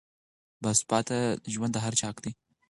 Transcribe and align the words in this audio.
باثباته 0.63 1.17
ژوند 1.53 1.71
د 1.73 1.77
هر 1.85 1.93
چا 1.99 2.05
حق 2.09 2.17
دی. 2.23 2.31